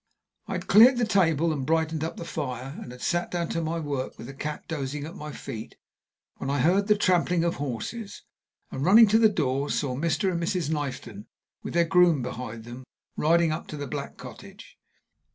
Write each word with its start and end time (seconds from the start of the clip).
I 0.47 0.53
had 0.53 0.65
cleared 0.65 0.97
the 0.97 1.05
table 1.05 1.53
and 1.53 1.63
brightened 1.63 2.03
up 2.03 2.17
the 2.17 2.25
fire, 2.25 2.75
and 2.81 2.91
had 2.91 3.03
sat 3.03 3.29
down 3.29 3.49
to 3.49 3.61
my 3.61 3.77
work 3.79 4.17
with 4.17 4.25
the 4.25 4.33
cat 4.33 4.67
dozing 4.67 5.05
at 5.05 5.13
my 5.15 5.31
feet, 5.31 5.75
when 6.37 6.49
I 6.49 6.57
heard 6.57 6.87
the 6.87 6.95
trampling 6.97 7.43
of 7.43 7.57
horses, 7.57 8.23
and, 8.71 8.83
running 8.83 9.07
to 9.09 9.19
the 9.19 9.29
door, 9.29 9.69
saw 9.69 9.95
Mr. 9.95 10.31
and 10.31 10.41
Mrs. 10.41 10.71
Knifton, 10.71 11.27
with 11.61 11.75
their 11.75 11.85
groom 11.85 12.23
behind 12.23 12.63
them, 12.63 12.83
riding 13.15 13.51
up 13.51 13.67
to 13.67 13.77
the 13.77 13.85
Black 13.85 14.17
Cottage. 14.17 14.75